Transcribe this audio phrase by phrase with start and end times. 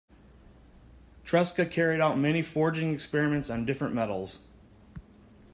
[1.23, 4.39] Tresca carried out many forging experiments on different metals.